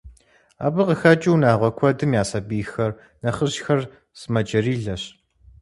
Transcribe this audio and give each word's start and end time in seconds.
Абы 0.65 0.81
къыхэкӏыу 0.87 1.33
унагъуэ 1.37 1.69
куэдым 1.77 2.11
я 2.21 2.23
сабийхэр, 2.29 2.91
нэхъыжьхэр 3.23 3.81
сымаджэрилэщ. 4.19 5.03